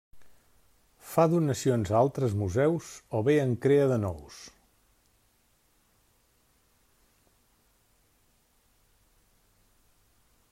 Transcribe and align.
Fa 1.09 1.25
donacions 1.33 1.91
a 1.93 1.99
altres 1.99 2.33
museus 2.39 2.87
o 3.19 3.21
bé 3.27 3.35
en 3.41 3.53
crea 3.65 3.85
de 3.91 3.99
nous. 4.05 4.39